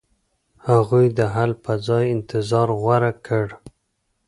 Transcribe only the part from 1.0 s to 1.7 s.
د حل